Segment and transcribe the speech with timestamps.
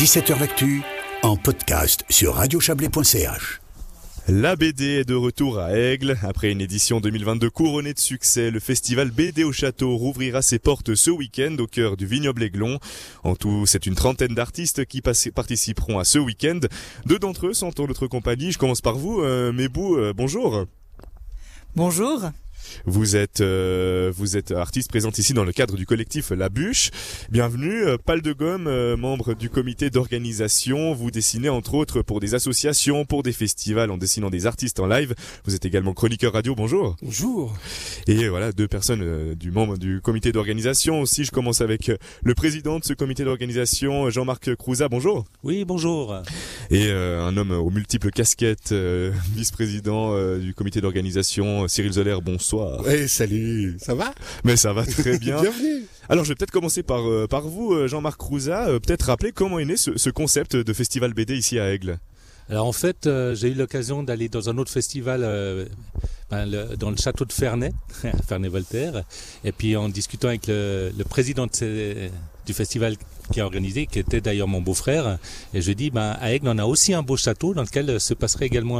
[0.00, 0.80] 17h L'actu
[1.22, 3.60] en podcast sur radiochablais.ch.
[4.28, 6.16] La BD est de retour à Aigle.
[6.22, 10.94] Après une édition 2022 couronnée de succès, le festival BD au château rouvrira ses portes
[10.94, 12.78] ce week-end au cœur du vignoble Aiglon.
[13.24, 16.60] En tout, c'est une trentaine d'artistes qui participeront à ce week-end.
[17.04, 18.52] Deux d'entre eux sont en notre compagnie.
[18.52, 20.64] Je commence par vous, euh, Mébou, euh, bonjour.
[21.76, 22.30] Bonjour.
[22.86, 26.90] Vous êtes euh, vous êtes artiste présente ici dans le cadre du collectif La Bûche.
[27.30, 30.92] Bienvenue, euh, Pal de Gomme, euh, membre du comité d'organisation.
[30.92, 34.86] Vous dessinez entre autres pour des associations, pour des festivals en dessinant des artistes en
[34.86, 35.14] live.
[35.44, 36.54] Vous êtes également chroniqueur radio.
[36.54, 36.96] Bonjour.
[37.02, 37.54] Bonjour.
[38.06, 41.24] Et voilà deux personnes du membre du comité d'organisation aussi.
[41.24, 41.90] Je commence avec
[42.22, 44.88] le président de ce comité d'organisation, Jean-Marc Crouza.
[44.88, 45.24] Bonjour.
[45.42, 46.22] Oui, bonjour.
[46.70, 48.72] Et un homme aux multiples casquettes,
[49.34, 52.16] vice-président du comité d'organisation, Cyril Zoller.
[52.22, 52.82] Bonsoir.
[52.86, 54.14] Oui, salut, ça va?
[54.44, 55.40] Mais ça va très bien.
[55.40, 55.84] Bienvenue.
[56.10, 59.30] Alors je vais peut-être commencer par euh, par vous, euh, Jean-Marc Rouza, euh, peut-être rappeler
[59.30, 62.00] comment est né ce, concept de festival BD ici à Aigle?
[62.48, 65.20] Alors en fait, j'ai eu l'occasion d'aller dans un autre festival
[66.32, 67.70] ben, dans le château de Ferney,
[68.28, 69.04] Ferney-Voltaire,
[69.44, 71.46] et puis en discutant avec le, président
[72.50, 72.96] du festival
[73.32, 75.18] qui a organisé, qui était d'ailleurs mon beau-frère,
[75.54, 78.14] et je dis, ben, à Aigle, on a aussi un beau château dans lequel se
[78.14, 78.78] passerait également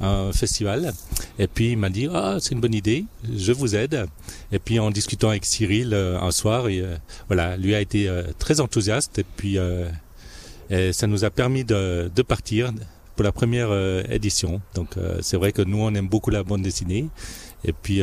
[0.00, 0.92] un festival.
[1.38, 3.04] Et puis il m'a dit ah c'est une bonne idée,
[3.36, 4.06] je vous aide.
[4.52, 6.96] Et puis en discutant avec Cyril euh, un soir, et, euh,
[7.28, 9.58] voilà, lui a été euh, très enthousiaste et puis
[10.92, 12.72] ça nous a permis de, de partir
[13.16, 13.70] pour la première
[14.10, 14.60] édition.
[14.74, 17.08] Donc c'est vrai que nous on aime beaucoup la bande dessinée.
[17.64, 18.00] Et puis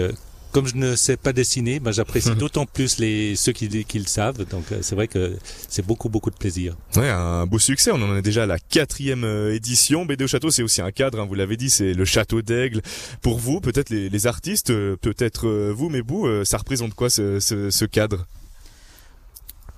[0.52, 4.06] comme je ne sais pas dessiner, ben j'apprécie d'autant plus les ceux qui, qui le
[4.06, 4.46] savent.
[4.46, 5.38] Donc euh, c'est vrai que
[5.70, 6.76] c'est beaucoup beaucoup de plaisir.
[6.96, 7.92] Ouais, un beau succès.
[7.92, 10.06] On en est déjà à la quatrième euh, édition.
[10.06, 11.20] BD au château, c'est aussi un cadre.
[11.20, 12.82] Hein, vous l'avez dit, c'est le château d'Aigle.
[13.22, 17.40] Pour vous, peut-être les, les, artistes, euh, peut-être vous, mais vous, ça représente quoi ce,
[17.40, 18.26] ce, ce cadre?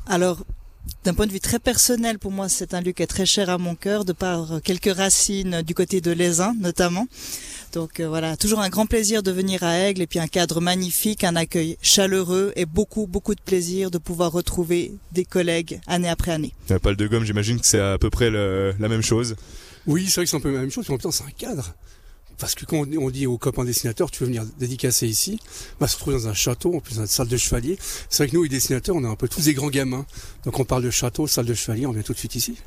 [0.07, 0.43] Alors,
[1.03, 3.49] d'un point de vue très personnel, pour moi, c'est un lieu qui est très cher
[3.49, 7.07] à mon cœur, de par quelques racines du côté de l'Aisin, notamment.
[7.73, 10.59] Donc euh, voilà, toujours un grand plaisir de venir à Aigle et puis un cadre
[10.59, 16.09] magnifique, un accueil chaleureux et beaucoup beaucoup de plaisir de pouvoir retrouver des collègues année
[16.09, 16.53] après année.
[16.81, 19.35] Pas de gomme, j'imagine que c'est à peu près la même chose.
[19.85, 21.23] Oui, c'est vrai que c'est un peu la même chose, mais en même temps c'est
[21.23, 21.75] un cadre.
[22.39, 25.39] Parce que quand on dit aux copains dessinateurs, tu veux venir dédicacer ici,
[25.79, 27.77] bah, se retrouver dans un château, en plus dans une salle de chevalier.
[28.09, 30.05] C'est vrai que nous, les dessinateurs, on est un peu tous des grands gamins.
[30.45, 32.57] Donc on parle de château, salle de chevalier, on vient tout de suite ici.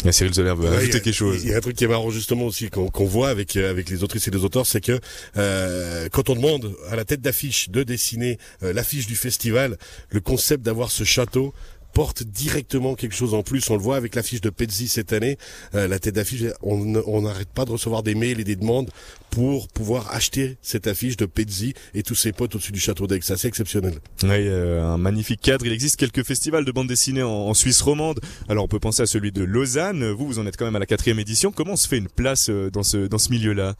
[0.00, 1.42] Il y a Cyril Zoller veut ajouter quelque chose.
[1.42, 3.88] Il y a un truc qui est marrant justement aussi qu'on voit avec euh, avec
[3.88, 5.00] les autrices et les auteurs, c'est que
[5.36, 9.78] euh, quand on demande à la tête d'affiche de dessiner euh, l'affiche du festival,
[10.10, 11.52] le concept d'avoir ce château,
[11.96, 13.70] porte directement quelque chose en plus.
[13.70, 15.38] On le voit avec l'affiche de Pezzi cette année.
[15.74, 18.90] Euh, la tête d'affiche, on n'arrête pas de recevoir des mails et des demandes
[19.30, 23.20] pour pouvoir acheter cette affiche de Pezzi et tous ses potes au-dessus du château d'Aix.
[23.22, 23.94] C'est assez exceptionnel.
[24.24, 25.64] Oui, euh, un magnifique cadre.
[25.64, 28.20] Il existe quelques festivals de bande dessinée en, Suisse romande.
[28.50, 30.10] Alors on peut penser à celui de Lausanne.
[30.10, 31.50] Vous, vous en êtes quand même à la quatrième édition.
[31.50, 33.74] Comment se fait une place euh, dans ce dans ce milieu-là?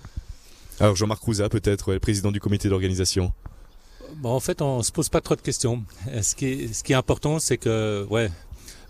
[0.81, 3.35] Alors Jean-Marc Rouza, peut-être, président du comité d'organisation.
[4.17, 5.83] Bon, en fait, on se pose pas trop de questions.
[6.23, 8.31] Ce qui est, ce qui est important, c'est que, ouais,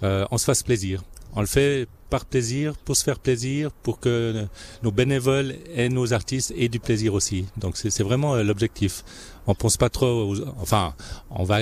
[0.03, 1.03] euh, on se fasse plaisir.
[1.35, 4.47] On le fait par plaisir, pour se faire plaisir, pour que
[4.83, 7.47] nos bénévoles et nos artistes aient du plaisir aussi.
[7.57, 9.05] Donc c'est vraiment euh, l'objectif.
[9.47, 10.95] On pense pas trop, enfin,
[11.31, 11.61] on va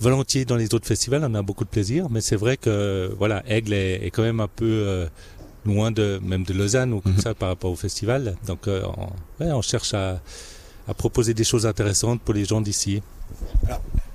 [0.00, 3.42] volontiers dans les autres festivals, on a beaucoup de plaisir, mais c'est vrai que voilà,
[3.48, 5.06] Aigle est, quand même un peu euh,
[5.64, 7.20] loin de même de Lausanne ou comme mhm.
[7.20, 8.36] ça par rapport au festival.
[8.46, 10.20] Donc on, ouais, on cherche à
[10.88, 13.02] à proposer des choses intéressantes pour les gens d'ici.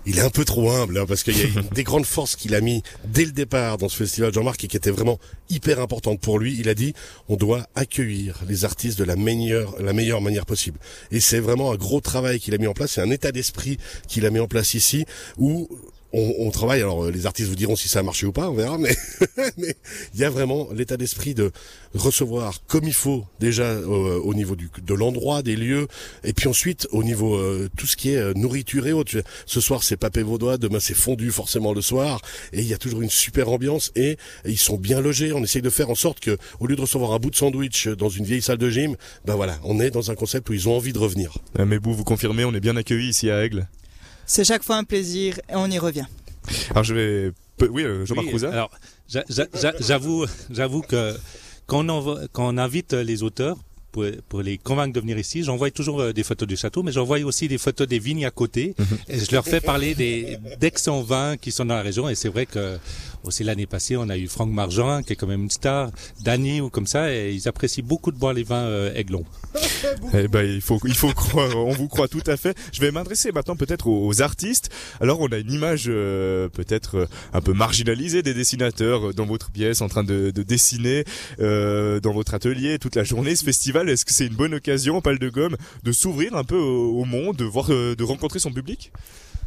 [0.06, 2.56] Il est un peu trop humble hein, parce qu'il y a des grandes forces qu'il
[2.56, 5.20] a mis dès le départ dans ce festival Jean-Marc et qui était vraiment
[5.50, 6.58] hyper importante pour lui.
[6.60, 6.94] Il a dit
[7.28, 10.80] on doit accueillir les artistes de la meilleure la meilleure manière possible.
[11.12, 13.78] Et c'est vraiment un gros travail qu'il a mis en place, c'est un état d'esprit
[14.08, 15.06] qu'il a mis en place ici
[15.38, 15.68] où
[16.14, 16.82] on, travaille.
[16.82, 18.78] Alors les artistes vous diront si ça a marché ou pas, on verra.
[19.58, 19.76] Mais
[20.14, 21.52] il y a vraiment l'état d'esprit de
[21.94, 25.88] recevoir comme il faut déjà euh, au niveau de l'endroit, des lieux,
[26.24, 29.22] et puis ensuite au niveau euh, tout ce qui est euh, nourriture et autres.
[29.46, 32.22] Ce soir c'est papé vaudois, demain c'est fondu forcément le soir,
[32.54, 35.32] et il y a toujours une super ambiance et, ils sont bien logés.
[35.34, 37.88] On essaye de faire en sorte que au lieu de recevoir un bout de sandwich
[37.88, 38.96] dans une vieille salle de gym,
[39.26, 41.38] ben voilà, on est dans un concept où ils ont envie de revenir.
[41.58, 43.68] Mais vous, vous confirmez, on est bien accueillis ici à Aigle?
[44.32, 46.06] C'est chaque fois un plaisir et on y revient.
[46.70, 47.32] Alors je vais,
[47.68, 48.70] oui, euh, Jean-Marc oui, Alors
[49.80, 51.18] j'avoue, j'avoue que
[51.66, 53.58] quand on, quand on invite les auteurs
[53.92, 56.92] pour, pour les convaincre de venir ici, j'envoie toujours euh, des photos du château, mais
[56.92, 58.76] j'envoie aussi des photos des vignes à côté.
[58.78, 58.86] Mhm.
[59.08, 62.10] Et je leur fais parler des d'excellents vins qui sont dans la région.
[62.10, 62.78] Et c'est vrai que
[63.24, 65.92] aussi l'année passée, on a eu Franck Margin, qui est quand même une star,
[66.24, 69.26] Dany ou comme ça, et ils apprécient beaucoup de boire les vins euh, Aiglon.
[70.14, 72.58] Eh ben, il faut, il faut croire, on vous croit tout à fait.
[72.72, 74.70] Je vais m'adresser maintenant peut-être aux, aux artistes.
[75.02, 79.52] Alors, on a une image euh, peut-être euh, un peu marginalisée des dessinateurs dans votre
[79.52, 81.04] pièce, en train de, de dessiner
[81.40, 83.36] euh, dans votre atelier toute la journée.
[83.36, 86.58] Ce festival, est-ce que c'est une bonne occasion, Pal de Gomme, de s'ouvrir un peu
[86.58, 88.92] au, au monde, de voir, euh, de rencontrer son public?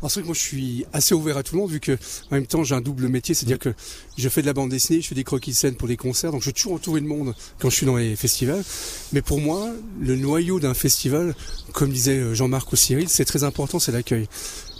[0.02, 1.92] Alors c'est vrai que moi je suis assez ouvert à tout le monde vu que
[1.92, 3.72] en même temps j'ai un double métier, c'est-à-dire que
[4.18, 6.32] je fais de la bande dessinée, je fais des croquis de scène pour des concerts,
[6.32, 8.64] donc je suis toujours entouré de monde quand je suis dans les festivals.
[9.12, 9.70] Mais pour moi,
[10.00, 11.36] le noyau d'un festival,
[11.72, 14.26] comme disait euh, Jean-Marc ou Cyril, c'est très important, c'est l'accueil.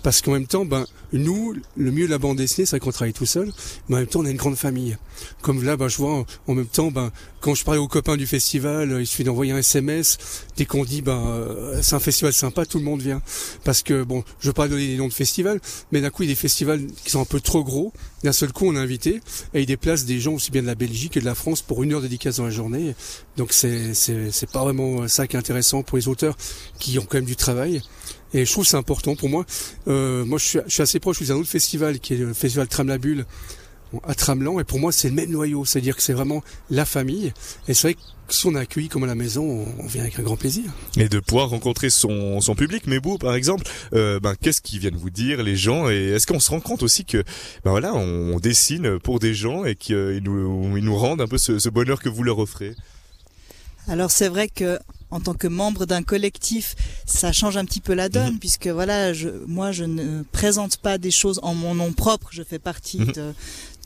[0.03, 3.13] Parce qu'en même temps, ben, nous, le mieux de la bande dessinée, c'est qu'on travaille
[3.13, 3.53] tout seul,
[3.89, 4.97] mais en même temps, on a une grande famille.
[5.41, 8.27] Comme là, ben, je vois, en même temps, ben, quand je parlais aux copains du
[8.27, 10.47] festival, euh, il suffit d'envoyer un SMS.
[10.57, 13.21] Dès qu'on dit, ben, euh, c'est un festival sympa, tout le monde vient.
[13.65, 15.61] Parce que, bon, je veux pas donner les noms de festivals,
[15.91, 17.93] mais d'un coup, il y a des festivals qui sont un peu trop gros.
[18.23, 19.21] D'un seul coup, on est invité,
[19.55, 21.83] et ils déplacent des gens aussi bien de la Belgique que de la France pour
[21.83, 22.95] une heure dédicace dans la journée.
[23.37, 26.37] Donc c'est, c'est, c'est pas vraiment ça qui est intéressant pour les auteurs
[26.79, 27.83] qui ont quand même du travail.
[28.35, 29.45] Et je trouve que c'est important pour moi.
[29.89, 31.19] Euh, moi, je suis, je suis assez proche.
[31.19, 32.99] Je suis un autre festival qui est le festival Tram la
[34.07, 34.59] à Tramelan.
[34.61, 35.65] Et pour moi, c'est le même noyau.
[35.65, 37.33] C'est-à-dire que c'est vraiment la famille.
[37.69, 40.19] Et c'est vrai que si on est accueilli comme à la maison, on, vient avec
[40.19, 40.65] un grand plaisir.
[40.97, 42.85] et de pouvoir rencontrer son, son public.
[42.87, 45.91] Mais vous, par exemple, euh, ben, qu'est-ce qu'ils viennent vous dire, les gens?
[45.91, 47.19] Et est-ce qu'on se rend compte aussi que,
[47.65, 51.39] ben voilà, on, dessine pour des gens et qu'ils nous, ils nous rendent un peu
[51.39, 52.75] ce, ce bonheur que vous leur offrez?
[53.89, 54.79] Alors c'est vrai que
[55.11, 56.75] en tant que membre d'un collectif,
[57.05, 58.39] ça change un petit peu la donne, Mhm.
[58.39, 62.43] puisque voilà, je, moi je ne présente pas des choses en mon nom propre, je
[62.43, 63.13] fais partie Mhm.
[63.13, 63.35] de-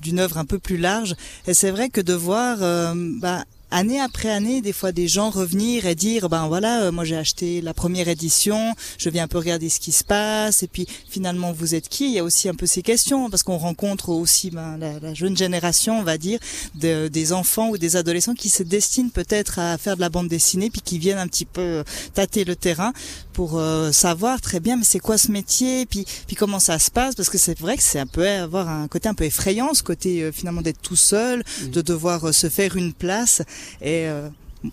[0.03, 1.15] d'une œuvre un peu plus large.
[1.47, 5.31] Et c'est vrai que de voir, euh, bah, année après année, des fois des gens
[5.31, 9.29] revenir et dire, ben voilà, euh, moi j'ai acheté la première édition, je viens un
[9.29, 12.07] peu regarder ce qui se passe, et puis finalement vous êtes qui?
[12.07, 15.15] Il y a aussi un peu ces questions, parce qu'on rencontre aussi ben, la, la
[15.15, 16.39] jeune génération, on va dire,
[16.75, 20.29] de- des enfants ou des adolescents qui se destinent peut-être à faire de la bande
[20.29, 21.85] dessinée, puis qui viennent un petit peu euh,
[22.15, 22.93] tâter le terrain
[23.33, 26.91] pour euh, savoir très bien, mais c'est quoi ce métier, puis puis comment ça se
[26.91, 29.75] passe, parce que c'est vrai que c'est un peu avoir un côté un peu effrayant,
[29.75, 31.43] ce côté euh, finalement d'être tout seul,
[31.73, 33.43] de devoir euh, se faire une place,
[33.81, 34.29] et euh,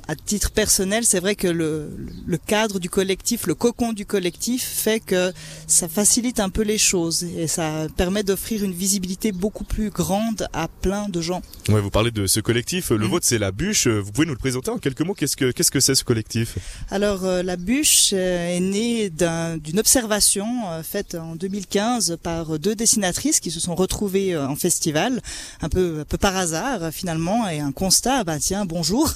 [0.07, 1.89] à titre personnel, c'est vrai que le,
[2.25, 5.31] le cadre du collectif, le cocon du collectif fait que
[5.68, 10.47] ça facilite un peu les choses et ça permet d'offrir une visibilité beaucoup plus grande
[10.53, 11.41] à plein de gens.
[11.69, 12.89] Ouais, vous parlez de ce collectif.
[12.91, 13.07] Le Mhm.
[13.07, 13.88] vôtre, c'est la bûche.
[13.88, 15.13] Vous pouvez nous le présenter en quelques mots.
[15.13, 16.57] Qu'est-ce que qu'est-ce que c'est ce collectif?
[16.89, 22.57] Alors euh, la bûche euh, est née d'un- d'une observation euh, faite en 2015 par
[22.59, 25.21] deux dessinatrices qui se sont retrouvées euh, en festival,
[25.62, 29.12] un peu un peu par hasard euh, finalement, et un constat, bah tiens bonjour,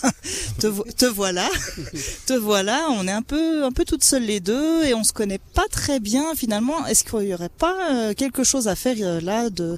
[0.59, 1.47] te, vo- te voilà,
[2.25, 5.13] te voilà, on est un peu un peu toutes seules les deux et on se
[5.13, 6.85] connaît pas très bien finalement.
[6.87, 9.77] Est-ce qu'il y aurait pas euh, quelque chose à faire euh, là de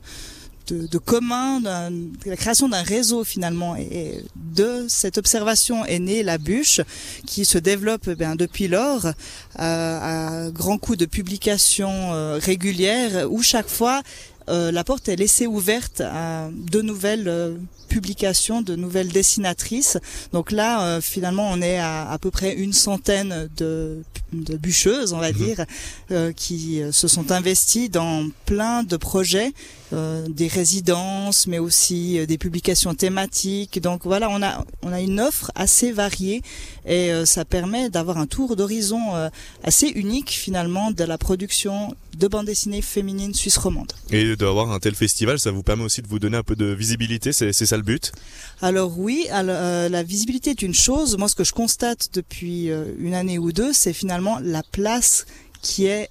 [0.67, 3.75] de, de commun, de la création d'un réseau finalement?
[3.75, 6.81] Et, et de cette observation est née la bûche,
[7.25, 9.11] qui se développe eh bien, depuis lors euh,
[9.57, 14.03] à grands coups de publications euh, régulières, où chaque fois
[14.49, 17.55] euh, la porte est laissée ouverte à de nouvelles euh,
[17.87, 19.97] publications, de nouvelles dessinatrices.
[20.33, 24.03] Donc là, euh, finalement, on est à à peu près une centaine de,
[24.33, 25.37] de bûcheuses, on va Mhm.
[25.37, 25.65] dire,
[26.35, 29.51] qui se sont investies dans plein de projets
[29.91, 33.81] des résidences, mais aussi des publications thématiques.
[33.81, 36.41] Donc voilà, on a on a une offre assez variée
[36.85, 39.01] et ça permet d'avoir un tour d'horizon
[39.63, 43.93] assez unique finalement de la production de bande dessinée féminine suisse romande.
[44.11, 46.65] Et d'avoir un tel festival, ça vous permet aussi de vous donner un peu de
[46.65, 47.31] visibilité.
[47.31, 48.11] C'est ça le but?
[48.61, 51.17] Alors oui, alors, euh, la visibilité est une chose.
[51.17, 55.25] Moi, ce que je constate depuis euh, une année ou deux, c'est finalement la place
[55.61, 56.09] qui est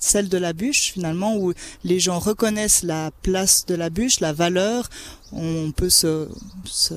[0.00, 1.52] celle de la bûche, finalement, où
[1.84, 4.88] les gens reconnaissent la place de la bûche, la valeur.
[5.32, 6.28] On peut se,
[6.64, 6.94] se,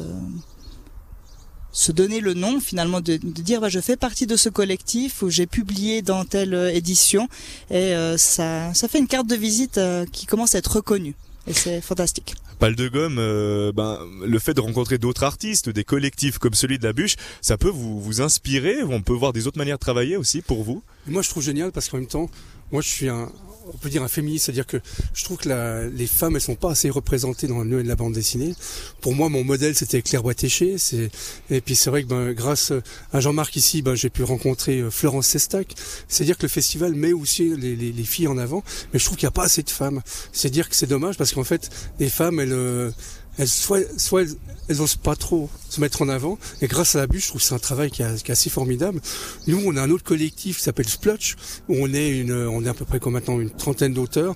[1.73, 5.21] se donner le nom, finalement, de, de dire, bah, je fais partie de ce collectif
[5.23, 7.27] où j'ai publié dans telle euh, édition.
[7.69, 11.15] Et euh, ça, ça fait une carte de visite euh, qui commence à être reconnue.
[11.47, 12.35] Et c'est fantastique.
[12.59, 16.77] Pal de gomme, euh, ben le fait de rencontrer d'autres artistes, des collectifs comme celui
[16.77, 18.83] de la bûche, ça peut vous vous inspirer.
[18.83, 20.81] On peut voir des autres manières de travailler aussi pour vous?
[21.07, 22.29] Moi, je trouve génial parce qu'en même temps,
[22.71, 23.29] moi, je suis un,
[23.67, 24.77] on peut dire un féministe, c'est-à-dire que
[25.13, 27.95] je trouve que la, les femmes, elles sont pas assez représentées dans le de la
[27.95, 28.55] bande dessinée.
[29.01, 30.77] Pour moi, mon modèle, c'était Claire Boitéché.
[30.77, 31.09] C'est,
[31.49, 32.71] et puis c'est vrai que ben, grâce
[33.11, 35.73] à Jean-Marc ici, ben, j'ai pu rencontrer euh, Florence Sestac.
[36.07, 39.17] C'est-à-dire que le festival met aussi les, les, les filles en avant, mais je trouve
[39.17, 40.01] qu'il n'y a pas assez de femmes.
[40.31, 42.91] C'est dire que c'est dommage parce qu'en fait, les femmes, elles, euh,
[43.37, 44.35] elles, soit, soit elles,
[44.69, 46.37] elles osent pas trop se mettre en avant.
[46.61, 49.01] Et grâce à la bûche, je trouve que c'est un travail qui, est assez formidable.
[49.47, 51.35] Nous, on a un autre collectif qui s'appelle Splotch,
[51.67, 54.35] où on est une, on est à peu près comme maintenant une trentaine d'auteurs,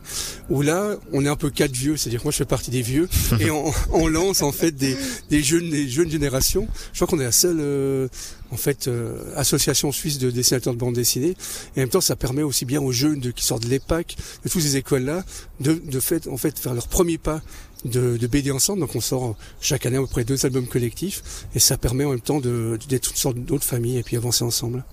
[0.50, 2.82] où là, on est un peu quatre vieux, c'est-à-dire que moi, je fais partie des
[2.82, 3.08] vieux,
[3.40, 4.98] et on, on lance en fait des,
[5.30, 6.68] des jeunes, des jeunes générations.
[6.94, 8.08] Je crois qu'on est la seule, euh,
[8.52, 11.36] en fait, euh, association suisse de dessinateurs de bande dessinée.
[11.76, 14.18] Et en même temps, ça permet aussi bien aux jeunes de, qui sortent de l'EPAC,
[14.44, 15.24] de toutes ces écoles-là,
[15.60, 17.42] de, de fait, en fait, faire leur premier pas
[17.86, 18.82] de, de, BD ensemble.
[18.82, 22.12] Donc on sort chaque année à peu près deux albums collectifs et ça permet en
[22.12, 24.84] même temps d'être de, toutes sortes d'autres familles et puis avancer ensemble.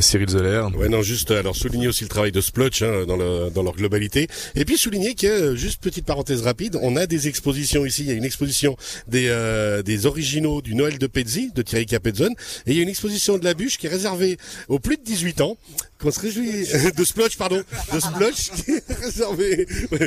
[0.00, 0.62] Cyril Zoller.
[0.76, 3.74] Ouais, non, juste alors souligner aussi le travail de Splotch hein, dans, le, dans leur
[3.74, 8.02] globalité, et puis souligner que juste petite parenthèse rapide, on a des expositions ici.
[8.02, 8.76] Il y a une exposition
[9.06, 12.34] des euh, des originaux du Noël de Pezzi de Thierry Capedzone,
[12.66, 14.38] et il y a une exposition de la bûche qui est réservée
[14.68, 15.56] aux plus de 18 ans.
[15.98, 16.50] Qu'on se réjouit
[16.96, 17.62] de Splotch, pardon,
[17.94, 19.66] de Splotch qui est réservé.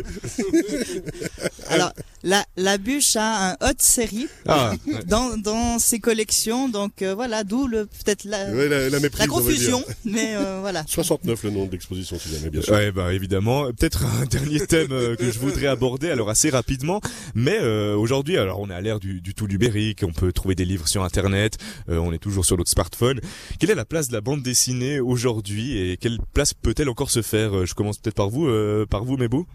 [1.68, 4.74] alors la la bûche a un haute série ah,
[5.08, 9.22] dans dans ses collections, donc euh, voilà, d'où le peut-être la, ouais, la, la, méprise,
[9.22, 9.69] la confusion,
[10.06, 10.84] mais euh, voilà.
[10.88, 12.74] 69 le nom de l'exposition, si jamais, bien sûr.
[12.74, 13.66] Ouais, bah évidemment.
[13.74, 17.02] Peut-être un dernier thème euh, que je voudrais aborder, alors assez rapidement,
[17.36, 20.56] mais euh, aujourd'hui, alors on est à l'ère du, du tout numérique, on peut trouver
[20.56, 21.58] des livres sur Internet,
[21.88, 23.20] on est toujours sur notre smartphone.
[23.60, 27.22] Quelle est la place de la bande dessinée aujourd'hui et quelle place peut-elle encore se
[27.22, 27.66] faire?
[27.66, 28.50] Je commence peut-être par vous,
[28.90, 29.46] par vous, Mebou.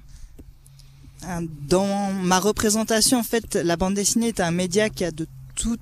[1.68, 5.80] Dans ma représentation, en fait, la bande dessinée est un média qui a de toute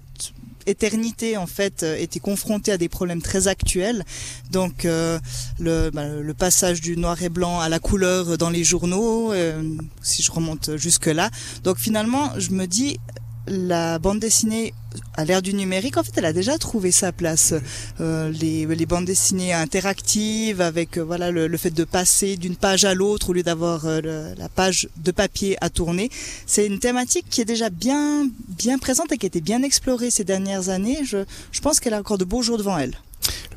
[0.66, 4.04] éternité en fait euh, était confronté à des problèmes très actuels.
[4.50, 5.18] Donc euh,
[5.58, 9.62] le, bah, le, passage du noir et blanc à la couleur dans les journaux euh,
[10.02, 11.30] si je remonte jusque là
[11.62, 12.98] donc finalement je me dis
[13.46, 14.72] la bande dessinée
[15.14, 17.54] à l'ère du numérique, en fait, elle a déjà trouvé sa place.
[18.00, 22.84] Euh, les, les, bandes dessinées interactives, avec euh, voilà le, fait de passer d'une page
[22.84, 26.10] à l'autre au lieu d'avoir euh, la page de papier à tourner,
[26.46, 30.10] c'est une thématique qui est déjà bien bien présente et qui a été bien explorée
[30.10, 31.00] ces dernières années.
[31.04, 32.96] Je, je pense qu'elle a encore de beaux jours devant elle.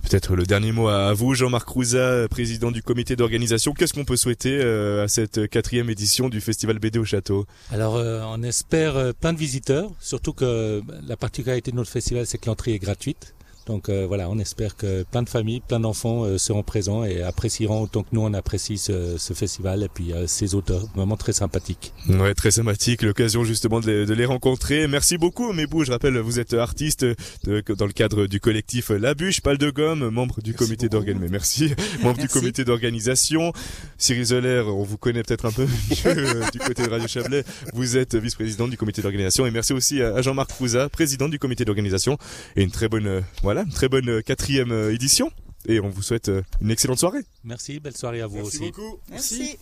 [0.08, 3.74] Peut-être le dernier mot à vous, Jean-Marc Rouza, président du comité d'organisation.
[3.74, 7.48] Qu'est-ce qu'on peut souhaiter euh, à cette quatrième édition du Festival BD au Château?
[7.72, 12.28] Alors, euh, on espère euh, plein de visiteurs, surtout que la particularité de notre festival,
[12.28, 13.35] c'est que l'entrée est gratuite.
[13.66, 17.24] Donc euh, voilà, on espère que plein de familles, plein d'enfants euh, seront présents et
[17.24, 21.18] apprécieront autant que nous on apprécie ce, ce festival et puis euh, ces auteurs, vraiment
[21.18, 21.92] très sympathiques.
[22.08, 24.88] Ouais, très sympathique, l'occasion justement de les, de les, rencontrer.
[24.88, 27.06] Merci beaucoup Mébou, je rappelle, vous êtes artiste
[27.46, 31.32] de, dans le cadre du collectif La Bûche, Pal de Gomme, membre du comité d'organisation.
[31.32, 33.52] Merci, membre du comité d'organisation.
[33.98, 35.66] Cyril Zoller, on vous connaît peut-être un peu
[36.54, 37.44] du côté de Radio Chablais.
[37.74, 41.66] Vous êtes vice-président du comité d'organisation et merci aussi à Jean-Marc Fouza, président du comité
[41.66, 42.20] d'organisation
[42.56, 45.32] et une très bonne voilà voilà, très bonne euh, quatrième euh, édition.
[45.68, 47.22] Et on vous souhaite euh, une excellente soirée.
[47.44, 48.66] Merci, belle soirée à vous Merci aussi.
[48.72, 49.00] Beaucoup.
[49.10, 49.58] Merci.